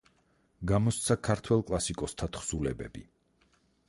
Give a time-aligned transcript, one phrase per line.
[0.69, 3.05] გამოსცა ქართველ კლასიკოსთა თხზულებები.